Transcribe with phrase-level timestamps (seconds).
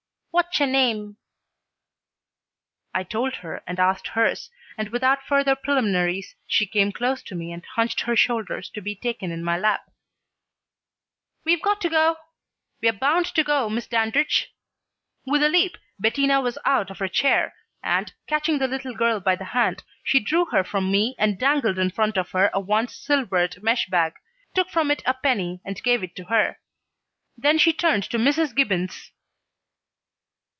[0.33, 1.17] "Whatcha name?"
[2.93, 7.51] I told her and asked hers, and without further preliminaries she came close to me
[7.51, 9.91] and hunched her shoulders to be taken in my lap.
[11.43, 12.15] "We've got to go
[12.81, 14.53] we're bound to go, Miss Dandridge!"
[15.25, 19.35] With a leap Bettina was out of her chair, and, catching the little girl by
[19.35, 22.95] the hand, she drew her from me and dangled in front of her a once
[22.95, 24.13] silvered mesh bag,
[24.55, 26.57] took from it a penny, and gave it to her;
[27.37, 28.55] then she turned to Mrs.
[28.55, 29.11] Gibbons.